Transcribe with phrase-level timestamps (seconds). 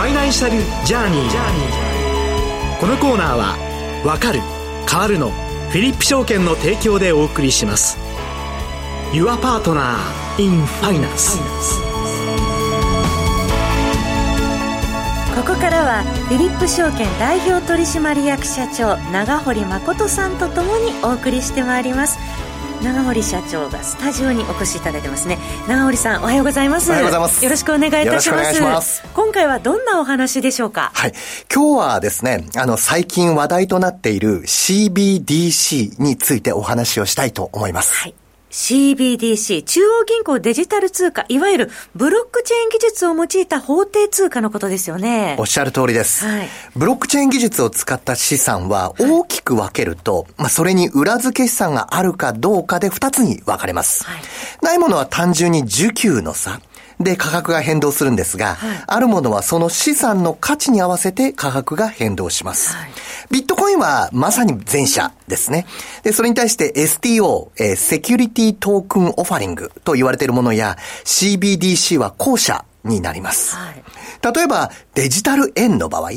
[0.00, 0.56] ファイナンシャル
[0.86, 2.80] ジャーニー。
[2.80, 3.58] このコーナーは
[4.02, 4.40] 「わかる
[4.88, 5.30] 変わるの」
[5.68, 7.98] フィリップ証券の提供でお送りします。
[9.12, 9.96] Your Partner
[10.38, 11.38] in Finance
[15.36, 22.18] ここからはフィリップ証券代表取締役社長長堀誠さんとともにお送りしてまいります。
[22.82, 25.38] 長堀社長がスタジオにお越しいただいてますね。
[25.68, 26.90] 長堀さんおはようございます。
[26.90, 27.44] おはようございます。
[27.44, 28.60] よろしくお願いいたします。
[28.62, 29.02] ます。
[29.14, 30.90] 今回はどんなお話でしょうか？
[30.94, 31.12] はい。
[31.54, 37.94] 今日はですねあの最近話題となっている CBDC についてお話をしたいと思います。
[37.94, 38.14] はい
[38.50, 45.36] CBDC、中央銀行デジタル通貨、いわゆるブロックチェーン技術を用いた法定通貨のことですよね。
[45.38, 46.26] おっしゃる通りです。
[46.26, 54.04] はいブロックチェーン技術を使った資産は大きく分けると、まあ、それに裏付け資産があるかどうかで2つに分かれます。
[54.04, 54.20] はい
[54.62, 56.60] ないものは単純に需給の差。
[57.00, 62.74] で価格が変動するんですが、はいあるものはその資産の価値に合わせて価格が変動します。
[62.74, 62.90] はい
[63.30, 65.64] ビットコインはまさに前者ですね。
[66.02, 73.56] で、それに対して STO、えーセキュリティトークンオファリングと言われているものや CBDC は後者になります。
[73.56, 73.82] はい
[74.34, 76.10] 例えば、デジタル円の場合、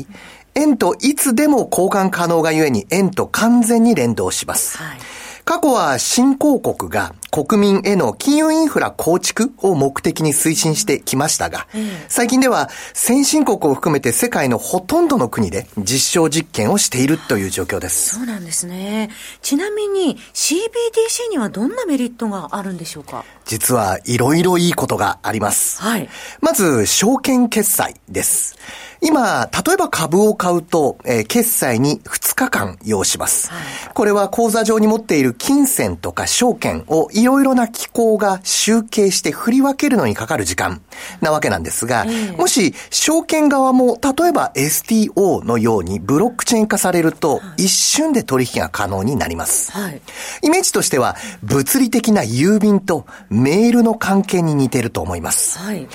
[0.54, 4.76] 円といつでも交換可能がゆえに円と完全に連動します。
[4.76, 4.98] はい
[5.44, 11.66] 過去は新興国が国民への金融インフラ構築を目的に推進してきましたが、
[12.06, 18.14] 最近では先進国を含めて世界のほとんどの国で実証実験をしているという状況です。
[18.14, 19.10] そうなんですね。
[19.42, 23.24] ちなみに CBDC にはどんなメリットがあるんでしょうか？
[23.46, 25.82] 実はいろいろいいことがあります。
[25.82, 26.08] はい
[26.40, 28.56] まず、証券決済です。
[29.00, 33.50] 今、例えば株を買うと、えー決済に2日間要します。
[33.94, 40.82] これは口座上に持っている金銭とか証券をいろいろな機構が集計して振り分けるのにかかる時間。
[41.22, 42.04] なわけなんですが、
[42.36, 49.72] もし証券側も例えば STO のようにブロックチェーン化されると、一瞬で取引が可能になります。
[49.72, 50.02] はい。
[50.42, 55.58] イメージとしては、物理的な郵便とメールの関係に似てると思います。
[55.58, 55.88] はい。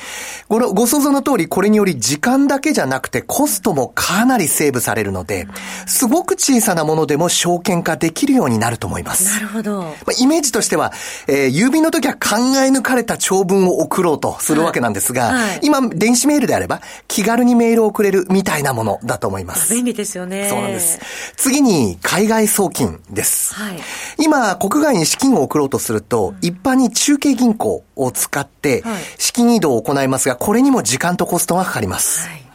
[0.47, 5.47] ごろご想像の通り、これにより時間だけじゃなくてコストもかなりセーブされるので、
[5.85, 9.35] すごく小さなものでも証券化できるようになると思います。
[9.35, 9.81] なるほど。
[9.81, 10.91] まあイメージとしては、
[11.27, 19.73] えー郵便の時は考え抜かれた長文を送ろうとするわけなんですが、はいはい今、電子メールであれば、気軽にメールを送れるみたいなものだと思います。
[19.73, 20.99] 便利ですよねそうなんです。
[21.35, 23.53] 次に、海外送金です。
[23.55, 23.79] はい
[24.17, 32.27] 今、国外に資金を送ろうとすると、一般に中継銀行を使ってはい、資金移動を行いますが、これにも時間とコストがかかります。
[32.27, 32.48] はい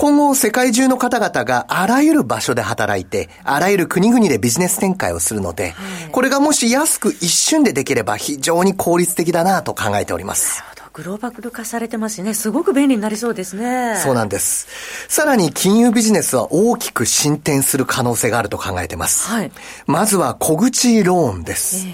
[0.00, 5.74] 今後、世界中の方々があらゆる場所で働いて、あらゆる国々でビジネス展開をするので、
[6.10, 10.64] これがもし安く一瞬でできれば非常に効率的だなと考えております。
[10.94, 14.68] グローバル化されてますねすごく便利になりそうですねそうなんです。
[15.08, 19.28] さらに金融ビジネスは大きく進展する可能性があると考えています。
[19.28, 19.52] はい
[19.86, 21.86] まずは小口ローンです。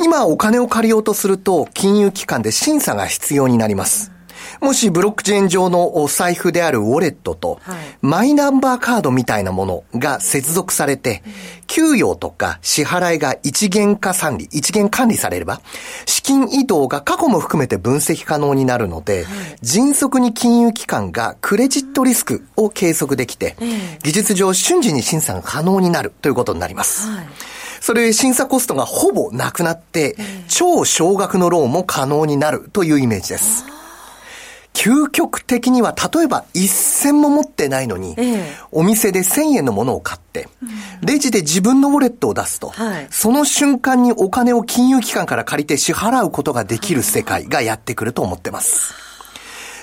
[0.00, 4.17] 今お金を借りようとすると金融機関で審査が必要になります。
[4.60, 11.22] もしブロックチェーン上のお財布であるウォレットとはい、マイナンバーカードみたいなものが接続されて、
[11.66, 15.60] 給与とか支払いが一元化管理、一元管理されれば、
[16.06, 19.26] 資金移動が過去も含めて分析可能になるので、
[19.62, 23.56] 迅速に金融機関がクレジットリスクを計測できて、
[24.02, 27.08] 技術上瞬時に審査が可能になるということになります。
[27.08, 27.26] はい。
[27.80, 30.16] それ審査コストがほぼなくなって、
[30.48, 33.64] 超少額のローンも可能になるというイメージです。
[34.78, 38.44] 究極的には、例えば一銭も持ってないのに、ええ。
[38.70, 40.48] お店で1000円のものを買って、
[41.02, 43.08] レジで自分のウォレットを出すと、はい。
[43.10, 49.07] その瞬間にお金を金融機関から借りて支払うことができる世界がやってくると思ってます。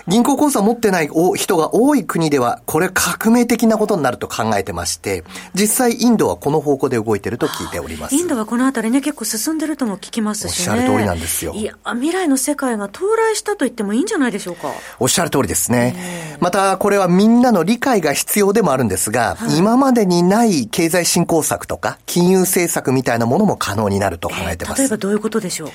[0.08, 5.24] 銀行口座を持ってないお人が多い国では、これ革命的なことになると考えてまして、
[5.56, 8.16] 実際インドはこの方向で動いてると聞いております。
[8.16, 10.74] インドはこのあたりね、結構進んでるとも聞きますしね。
[10.74, 14.72] おっしゃる通りなんですよいや、未来の世界が到来したと言ってもいいんじゃないでしょうか。
[15.00, 16.38] おっしゃる通りですね。
[16.40, 24.82] また、これはみんなの理解が必要でもあるんですが、今までにない経済振興策とか、金融政策みたいなものも可能になると考えてます。
[24.82, 25.70] 例えばどういうことでしょう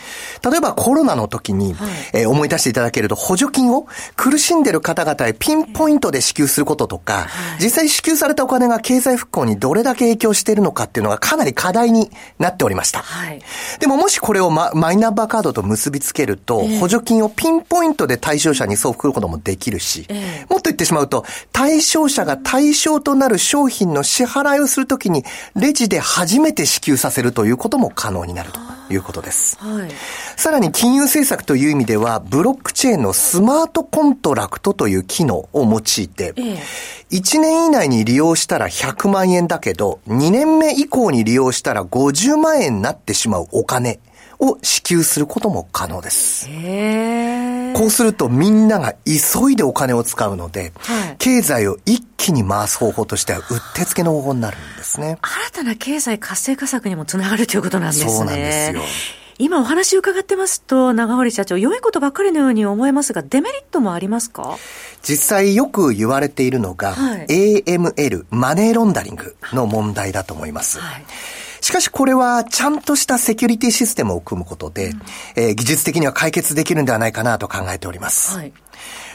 [0.49, 1.75] 例えばコロナの時に、
[2.13, 3.89] えー思い出していただけると補助金を
[4.21, 7.27] 苦しんでる方々へピンポイントで支給することとか、
[7.59, 12.99] 実際支給されたお金が経済復興にどれだけ影響しているのかっていうのがかなり課題になっておりました。
[12.99, 13.41] はい
[13.79, 25.25] でももしこれをママイナンバーカードと結びつけると、補助金をピンポイントで対象者に送付することもできるし、えもっと言ってしまうと、対象者が対象となる商品の支払いをするときに、
[25.57, 28.61] レジで初めて支給させるということも可能になると。
[28.91, 29.59] いうことです。
[29.59, 29.91] はい、
[30.37, 36.59] さらに金融政策という意味では、ブロックチェーンのスマートコントラクトという機能を用いて、ええ、
[37.11, 44.01] 1年以内に利用したら100万円だけど、2年目以降に利用したら50万円になってしまうお金
[44.39, 46.49] を支給することも可能です。
[47.75, 53.45] こうするとみんなが急いでお金を使うので、はい、経済を一気に回す方法としてはうっ
[53.75, 55.19] てつけの方法になるんですね。
[55.23, 58.11] 新たな経済活性化策にもつながるということなんですね。
[58.11, 58.83] そうなんですよ。
[59.39, 64.59] 今お話伺ってますと、長堀社長、良いことばっかりのように思えますが、デメリットもありますか？
[65.03, 70.79] 実際よく言われているのが、はい、AML、マネーロンダリングの問題だと思います。
[70.79, 71.05] はい
[71.61, 75.01] しかしこれはちゃんとしたセキュリティシステムを組むことで、うん、
[75.37, 78.37] えー、技術的には解決できるんではないかなと考えております。
[78.37, 78.53] はい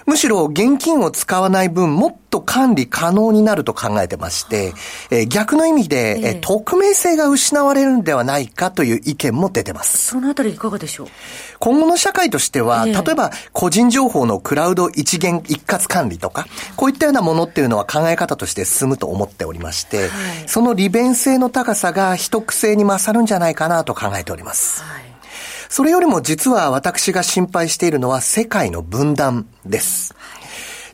[0.06, 4.74] むしろ現金を使わない分、もっと管理可能になると考えてまして、
[5.10, 9.98] えー、逆の意味で、えー、匿名性が失われるんではないかという意見も出てます。
[9.98, 11.08] そのあたりいかがでしょう？
[11.58, 16.46] 今後の社会としては、例えば個人情報のクラウド一元一括管理とか、
[16.76, 20.10] こういったようなものっていうのは考え方として進むと思っておりまして、はい、
[20.46, 24.84] その利便性の高さが秘匿性に勝るんじゃないかなと考えております。
[24.84, 25.15] はい
[25.70, 30.16] それよりも実は私が心配しているのは世界の分断です。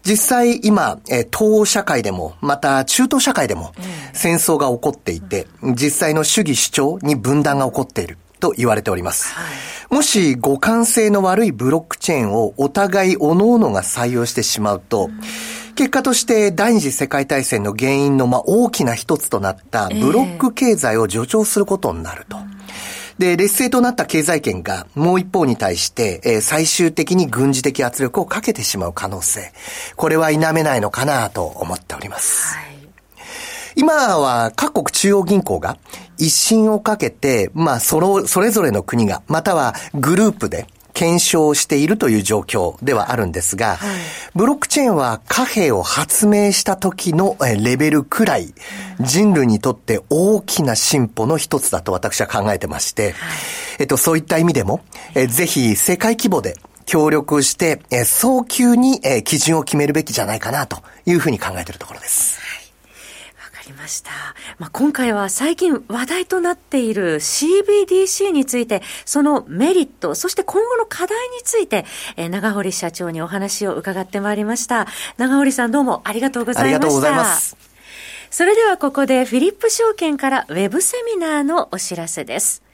[0.03, 3.71] 実際今、東欧社会でも、また中東社会でも
[4.13, 9.35] 戦争が起こっていて、実際の主義主張に分断が起こっていると言われております。
[9.91, 15.09] もし互換性の悪いブロックチェーンをお互い各々が採用してしまうと、
[15.75, 22.37] 結果として第二次世界大戦の原因のまあ大きな一つとなったブロック経済を助長することになると。
[23.21, 29.53] で、劣勢となった経済圏がもう一方に対して、えー、最終的に軍事的圧力をかけてしまう可能性。
[29.95, 32.55] これは否めないのかなと思っております。
[32.55, 32.71] はい
[33.73, 35.77] 今は各国中央銀行が
[36.17, 43.99] 一新をかけて、まあ、その、それぞれの国が、またはグループで、検証しているという状況ではあるんですが、はい、
[44.35, 48.53] ブロックチェーンは貨幣を発明した時のレベルくらい、
[48.99, 53.13] 人類にとって大きな進歩の一つだと私は考えてまして、はい、
[53.79, 54.81] えっと、そういった意味でも、
[55.15, 56.55] えぜひ世界規模で
[56.85, 62.60] 協力して、え早急に、え基準を決めるべきじゃないかなというふうに考えているところです。
[63.71, 64.11] りました。
[64.59, 71.85] まあ、今回は最近話題となっている CBDC について、そのメリット、そして今後の課題について、
[72.17, 74.87] えー、長堀社長にお話を伺ってまいりました。
[75.17, 76.75] 長堀さんどうもありがとうございました。
[76.75, 77.57] ありがとうございます。
[78.29, 82.70] それではここでフィリップ証券からウェブセミナーのお知らせです。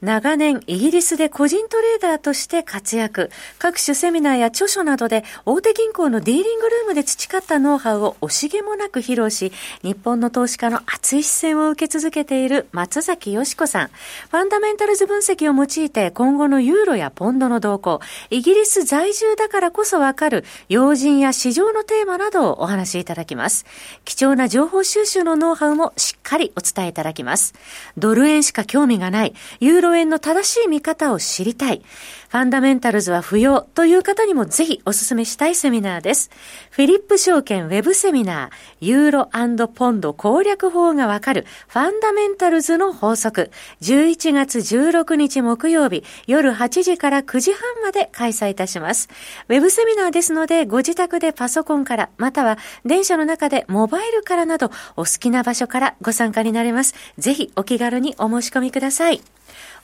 [0.00, 9.52] 長年イギリスで個人トレーダーとして活躍、各種セミナーや著書などで大手銀行のディーリングルームで培ったノウハウを惜しげもなく披露し、
[9.82, 13.88] 日本の投資家の熱い視線を受け続けている松崎よしこさん。
[13.88, 18.00] ファンダメンタルズ分析を用いて今後のユーロやポンドの動向、
[18.30, 23.66] イギリス在住だからこそわかる要人や市場のテーマなどをお話しいただきます。
[24.04, 27.52] 貴重な情報収集のノウハウもしっかりお伝えいただきます。
[27.96, 31.82] ドル円しか興味がない、ユーロロ円の正しい見方を知りたい。
[32.28, 36.30] ファンダメンタルズは不要という方にもぜひお勧めしたいセミナーです。
[36.70, 38.50] フィリップ証券ウェブセミナー、
[38.80, 43.50] ユーロポンド攻略法がわかるファンダメンタルズの法則。
[43.80, 49.08] 11月16日木曜日夜8時から9時半まで開催いたします。
[49.48, 56.94] ウェブセミナーですのでご自宅でパソコンからまたは電車の中でモバイルからなどお好きな場所からご参加になれます。
[57.16, 59.22] ぜひお気軽にお申し込みください。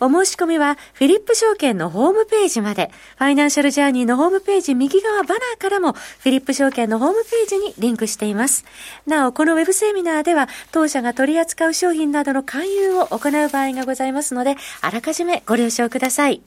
[0.04, 8.64] お申し込みは、フィリップ証券のホームページまで、ファイナンシャルジャーニーのホームページ右側バナーからも、フィリップ証券のホームページにリンクしています。
[9.06, 16.42] なお、このウェブセミナーでは、当社が取り扱う商品などの勧誘を行う場合がございますので、あらかじめご了承ください。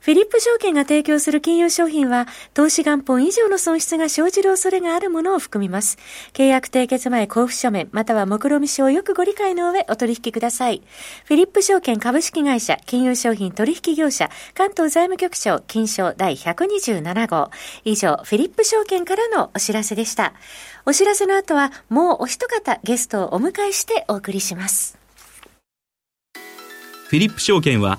[0.00, 5.98] フィリップ証券が提供する金融商品は、投資元本以上の損失が生じる恐れがあるものを含みます。
[6.32, 10.82] 契約締結前交付書面、または目論見書をよくご理解の上お取引ください。
[11.26, 17.50] フィリップ証券株式会社、金融商品取引業者、関東財務局長、金賞第127号。
[17.84, 20.32] 以上、フィリップ証券からのお知らせでした。
[20.86, 24.98] お知らせの後は、もうお一方ゲストをお迎えしてお送りします。
[27.08, 27.98] フィリップ証券は、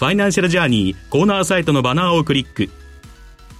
[0.00, 2.70] ファイナンシャルジャーニーコーナーサイトのバナーをクリック。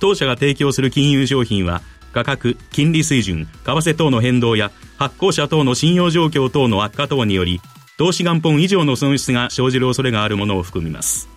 [0.01, 1.83] 当社が提供する金融商品は、
[2.15, 7.61] 価格、金利水準、為替等の変動や、発行者等の信用状況等の悪化等により、
[7.99, 11.29] 投資元本以上の損失が生じる恐れがあるものを含みます。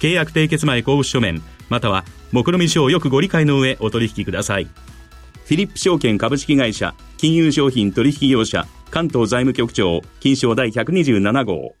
[0.00, 4.64] 契約締結前交付書面、または、目論見書をよくご理解の上お取引ください。
[4.64, 11.79] フィリップ証券株式会社、金融商品取引業者、関東財務局長、金賞第127号。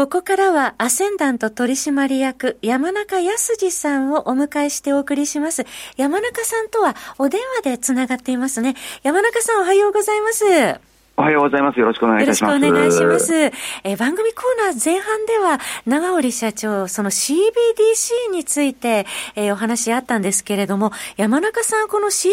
[0.00, 5.66] ここからはアセンダント取締役山中康二さんをお迎えしてお送りします。
[5.98, 8.76] 山中さんとはお電話でつながっていますね。
[9.02, 10.89] 山中さんおはようございます。
[11.20, 11.78] おはようございます。
[11.78, 12.54] よろしくお願いいたします。
[12.54, 13.52] よろしくお願いします。
[13.84, 19.04] え番組コーナー前半では、長織社長、その CBDC について、
[19.36, 22.32] えー、お話あったんですけれども、山中さん、この CBDC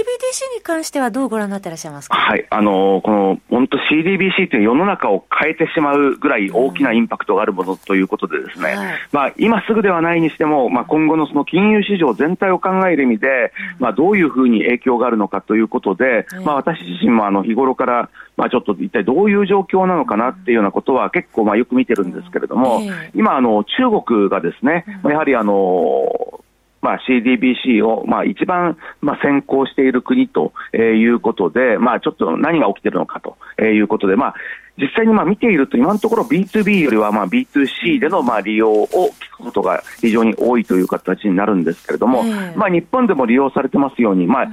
[0.56, 2.16] に関してはどうご覧になってらっしゃいますか？
[2.16, 22.82] はい、あのー、この、本当 CDBC という世の中を変えてしまうぐらい大きなインパクトがあるものということでですね、うんはい、まあ、今すぐではないにしても、まあ、今後のその金融市場全体を考える意味で、まあ、どういうふうに影響があるのかということで、まあ、私自身もあの日頃から、まあ、ちょっと一体どういう状況なのかなっていうようなことは結構まあよく見てるんですけれども、
[23.16, 26.44] 今、あの中国がですね、やはりあの
[26.82, 34.36] まあ、CDBC を、まあ、一番、まあ、先行している国ということで、まあ、ちょっと何が起きているのかということで、まあ、
[34.78, 42.24] 実際にまあ見ていると、今のところ B2B よりはまあ B2C でのまあ利用を聞くことが非常に多いという形になるんですけれども、
[42.56, 44.48] まあ、日本でも利用されてますように、まあ、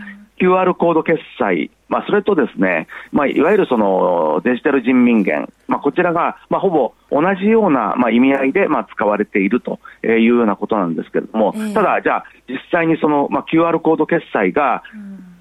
[0.45, 15.34] QR コード決済、まあ、それとですね、まあ、いわゆるそのデジタル人民元、まあ、こちらが、まあ、ほぼ同じような、まあ、意味合いで、まあ、使われているというようなことなんですけれども、えー、ただ、じゃあ、実際にその、まあ、QR コード決済が、うん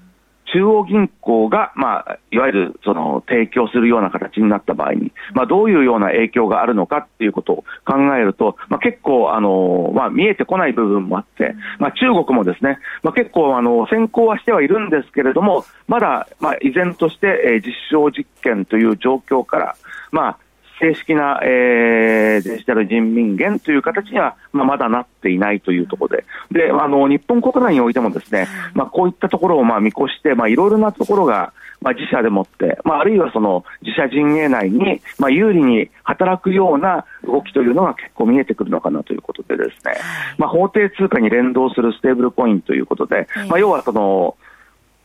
[0.52, 19.76] 中央銀行が、まあ、いわゆるその提供するような形になった場合に、まあ、どういうような影響があるのかっていうことを考えると、まあ、結構、あのまあ、見えてこない部分もあって、まあ、中国もですね、まあ、結構あの先行はしてはいるんですけれども、まだ、まあ、依然として、えー、実証実験という状況から、
[20.12, 20.38] まあ、
[20.80, 39.92] 正式な、えー、デジタル人民元という形には、まあ、まだなっていないというところで、であの日本国内においてもですね、まあ、こういったところをまあ見越して、まあ、いろいろなところが、まあ、自社でもって、まあ、あるいはその自社陣営内に、まあ、有利に働くような動きというのが結構見えてくるのかなということでですね、
[40.38, 44.36] まあ、法定通貨に連動するステーブルコインということで、まあ、要はその、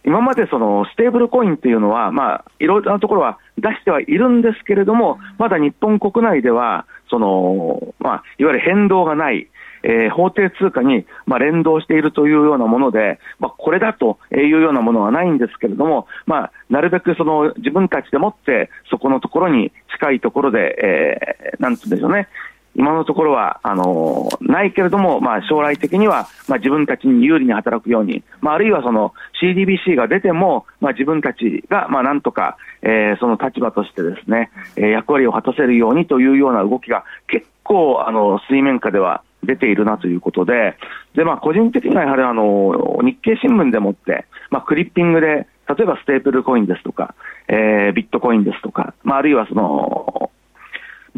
[0.09, 9.47] 今までそのステーブルコインというのは、まあ、いろいろなところは出してはいるんですけれども、まだ日本国内では、その、まあ、いわゆる変動がない、
[9.83, 22.29] えー、法定通貨に、まあ、連動しているというようなもので、まあ、これだというようなものはないんですけれども、まあ、なるべくその自分たちでもって、そこのところに近いところで、えー、なんて言うんでしょうね、
[22.75, 40.77] 今のところはあのないけれども、まあ、将来的には、まあ、自分たちに有利に働くように、まあ、あるいはその CDBC が出ても、まあ、自分たちが、まあ、なんとか、えー、その立場としてですね、えー、役割を果たせるようにというような動きが結構あの水面下では出ているなということで、
[41.15, 47.13] でまあ、個人的にはやはりあの日経新聞でもって、まあ、クリッピングで、例えばステープルコインですとか、
[47.47, 50.31] えー、ビットコインですとか、まあ、あるいはその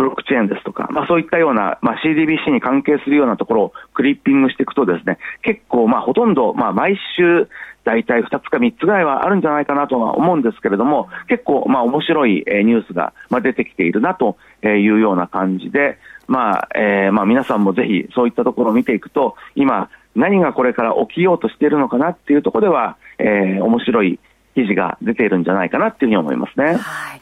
[0.01, 7.47] ブロックチェーンですとか、まあ、そういったような、まあ、CDBC に関係するようなところをクリッピングしていくとですね、結構、まあ、ほとんど、まあ、毎週、
[7.83, 24.19] 大体2つか3つぐらいはあるんじゃないかなとは思うんですけれども、結構、まあ、面白いニュースが出てきているなというような感じで、まあ、えー、まあ、皆さんもぜひそういったところを見ていくと、今、何がこれから起きようとしているのかなっていうところでは、えー、面白い
[24.55, 26.75] 記事が出ているんじゃないかなっていうふうに思いますね。
[26.77, 27.21] はい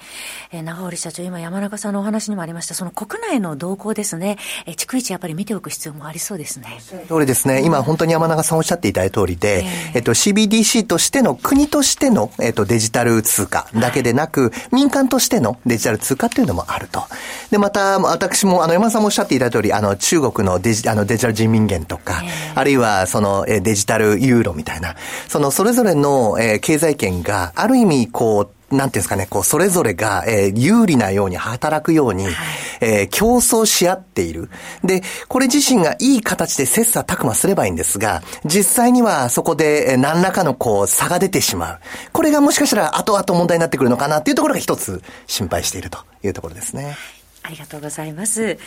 [0.51, 6.79] えー、長堀社長、今山中さんのお話にもありました、その国内の動向ですね、えー、逐一やっぱり見ておく必要もありそうですね。
[7.07, 7.61] 通りですね。
[7.63, 17.03] 今本当に山中さんおっしゃっていただいた通りで、えー、えっと CBDC としての国としての、えっと、デジタル通貨だけでなく、はい、民間としてのデジタル通貨っていうのもあると。
[17.51, 24.95] で、また、私も、あの、山中さんもおっしゃっていただいた通り、あの、中国のデジあのデジタル人民元とか、えー、あるいは、その、えデジタルユーロみたいな、
[25.27, 32.33] その、それぞれの、えー、経済圏が、ある意味、こう、なんていうんですかね、こう、それぞれが、えー、有利なように働くように、はい、
[32.81, 34.49] えー、競争し合っている。
[34.83, 41.79] で、これ自身がいい形で切磋琢磨すればいいんですが、実際にはそこで、え何らかのこう、差が出てしまう。
[42.13, 46.95] これがもしかしたら後々問題になってくるのかなっていうところが一つ心配しているというところですね。
[47.43, 48.57] ありがとうございます。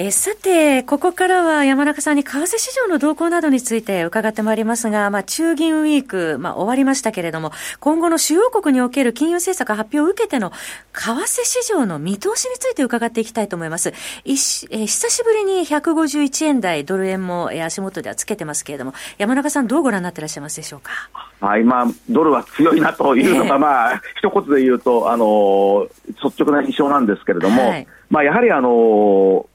[0.00, 7.50] えさて、ここからは山中さんに為替市場の動向などについて伺ってまいりますが、まあ、中銀ウィーク、まあ、終わりましたけれども、
[7.80, 10.52] 今後の主要国における金融政策発表を受けての
[10.92, 13.92] 為替市場の見通しについて伺っていきたいと思います。
[14.24, 20.92] いしえ久しぶりに151円台、ドル円も、え足元ではつけてますけれども、山中さん、どうご覧になっていらっしゃいますでしょうか？
[21.40, 25.88] はい、まあ、ドルは強いなというのが、 まあ、一言で言うと、あの
[26.22, 28.70] 率直な印象なんですけれども、はいまあ、やはりあの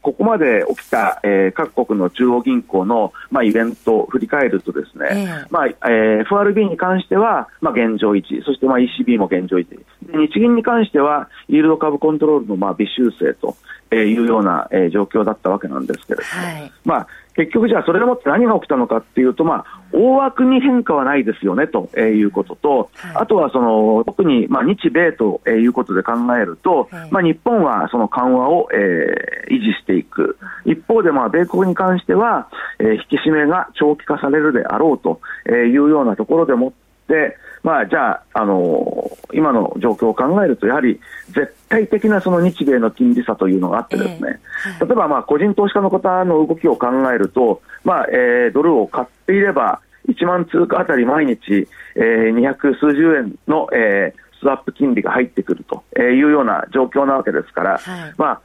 [0.02, 9.76] ここまで起きた、えー、各国の中央銀行の、まあ、イベントを振り返るとですね、えーまあえー、FRB に関しては、まあ、現状維持、そして、まあ、ECB も現状維持、
[10.12, 13.56] 日銀に関しては、イールド株コントロールの、まあ、微修正と
[13.96, 32.48] いうような、えー、状況だったわけなんですけれども、はい、まあ、結局じゃあそれでもって何が起きたのかっていうと、まあ、大枠に変化はないですよねということと、はい、あとはその特にまあ日米ということで考えると、はい、まあ、日本はその緩和を、えー、維持していく、一方でまあ米国に関しては、
[32.78, 35.20] えー、引き締めが長期化されるであろうと
[35.50, 36.72] いうようなところでもっ
[37.08, 44.40] て、まあ、じゃあ、あのー、今の状況を考えると、やはり絶対的なその日米の金利差というのがあってですね、
[44.80, 51.66] 例えばまあ個人投資家の方の動きを考えると、まあえー、ドルを買っていれば、1万通貨あたり毎日、
[51.96, 58.40] えー、200数十円の、えー、スワップ金利が入ってくるというような状況なわけですから、はい、まあ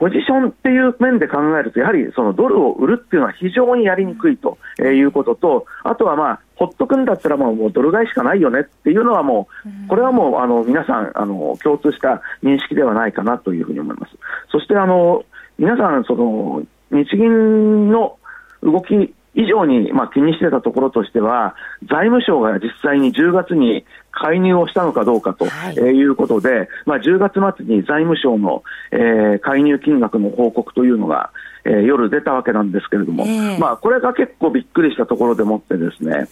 [0.00, 14.16] ポジションっていう面で考えると、やはりそのドルを売るっていうのは非常にやりにくいということと、あとはまあ、ほっとくんだったらもうドル買いしかないよねっていうのはもう、これはもうあの皆さんあの共通した認識ではないかなというふうに思います。
[14.50, 15.22] そしてあの
[15.58, 18.16] 皆さんその日銀の
[18.62, 21.54] 動き以上に、まあ、気にしてたところとしては、
[21.88, 31.30] 財務省が実際に10月に介入をしたのかどうかと、はい、うことで、まあ、10月末に財務省の、えー、介入金額の報告というのが、
[31.64, 36.26] えー、夜出たわけなんですけれども、えー、まあ、これが結構びっくりしたところでもってですね、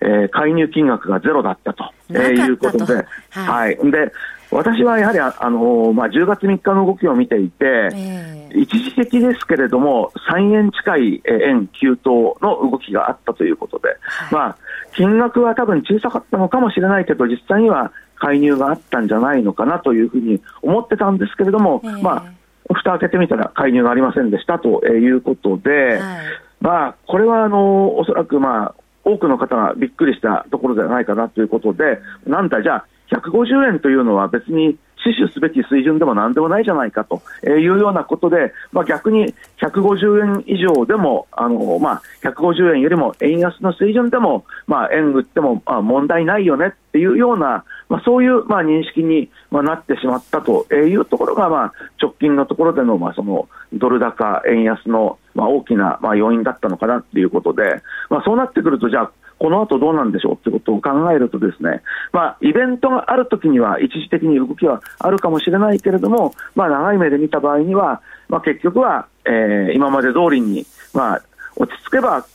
[0.00, 3.06] えー、介入金額がゼロだったと、えー、いうことで、はい、
[3.46, 4.12] はい、で
[4.50, 14.56] 私はやはりあの、まあ、10月3日の動きを見ていて、えー、一時的ですけれども、3円近い円急騰の動きがあったということで、はい、まあ、
[14.96, 26.26] 金額は多分小さかったのかもしれないけど、実際には介入があったんじゃないのかなというふうに思ってたんですけれども、えー、まあ、蓋開けてみたら介入がありませんでしたということで、はい、
[26.60, 61.82] まあ、これはあのおそらく、まあ、多くの方がびっくりしたところではないかなということで、なんだ、じゃあ、150円というのは別に死守すべき水準でもなんでもないじゃないかというようなことで、まあ、逆に150円以上でも、あのまあ、150円よりも円安の水準でも、まあ、円売っても、あ、問題ないよねっていうような、まあ、そういう、まあ、認識に、まあ、なってしまったというところが、まあ、直近のところでの,、まあそのドル高、円安の、まあ、大きな、まあ、要因だったのかなということで、まあ、そうなってくると、じゃあ、この後どうなんでしょうということを考えるとですね、
[62.12, 71.22] まあ、イベントがあるときには一時的に動きはあるかもしれないけれども、まあ、長い目で見た場合には、まあ、結局は、えー、今まで通りに、まあ、
[71.56, 72.26] 落ち着けば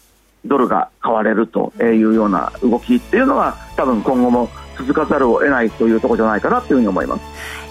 [0.46, 7.18] ドルが買われるというような動きっていうのは多分今後も続かざるを得ないというところじゃないかなというふうに思いま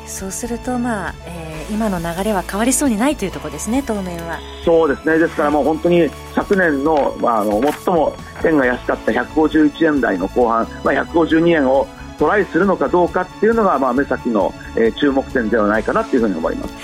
[0.07, 0.19] す。
[0.19, 4.39] そうすると、まあえー、今の流れは変わりそうにないというところですね、当面は。
[4.65, 8.15] そうですね、ですからもう本当に昨年の,、まあ、あの最も
[8.45, 11.87] 円が安かった151円台の後半、まあ、152円を
[12.19, 16.75] トライするのかどうかっていうのが、まあ、目先の、えー、注目点ではないかなというふうに思います。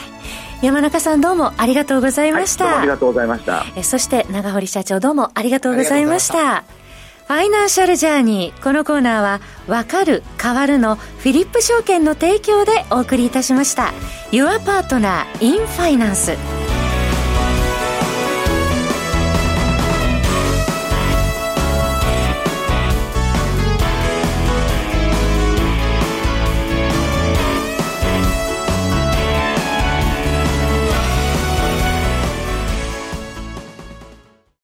[0.62, 2.66] 山中さんどうもありがとうございました。
[2.66, 3.64] はい、ありがとうございました。
[3.76, 6.64] えそして長堀社長どうもありがとうございました。
[7.30, 8.60] ファイナンシャルジャーニー。
[8.60, 13.92] このコーナーは、わかる、変わるのフィリップ証券の提供でお送りいたしました。
[14.32, 16.59] Your Partner in Finance。